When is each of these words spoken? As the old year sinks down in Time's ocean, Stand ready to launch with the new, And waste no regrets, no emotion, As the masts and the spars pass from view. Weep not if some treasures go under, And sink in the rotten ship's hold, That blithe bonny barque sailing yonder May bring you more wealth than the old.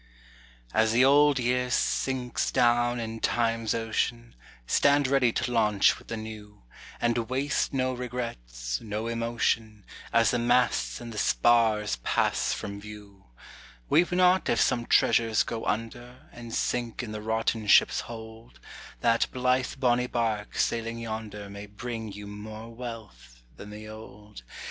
As 0.73 0.93
the 0.93 1.05
old 1.05 1.37
year 1.37 1.69
sinks 1.69 2.49
down 2.51 2.99
in 2.99 3.19
Time's 3.19 3.75
ocean, 3.75 4.33
Stand 4.65 5.05
ready 5.07 5.31
to 5.33 5.51
launch 5.51 5.99
with 5.99 6.07
the 6.07 6.17
new, 6.17 6.63
And 6.99 7.29
waste 7.29 7.71
no 7.71 7.93
regrets, 7.93 8.81
no 8.81 9.05
emotion, 9.05 9.85
As 10.11 10.31
the 10.31 10.39
masts 10.39 11.01
and 11.01 11.13
the 11.13 11.19
spars 11.19 11.97
pass 11.97 12.51
from 12.51 12.81
view. 12.81 13.25
Weep 13.89 14.11
not 14.11 14.49
if 14.49 14.59
some 14.59 14.87
treasures 14.87 15.43
go 15.43 15.65
under, 15.67 16.27
And 16.31 16.51
sink 16.51 17.03
in 17.03 17.11
the 17.11 17.21
rotten 17.21 17.67
ship's 17.67 17.99
hold, 17.99 18.59
That 19.01 19.27
blithe 19.31 19.73
bonny 19.77 20.07
barque 20.07 20.57
sailing 20.57 20.97
yonder 20.97 21.47
May 21.47 21.67
bring 21.67 22.11
you 22.11 22.25
more 22.25 22.73
wealth 22.73 23.43
than 23.55 23.69
the 23.69 23.87
old. 23.87 24.41